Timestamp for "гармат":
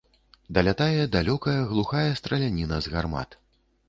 2.95-3.39